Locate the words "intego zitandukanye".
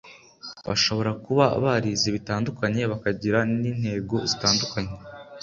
3.71-4.93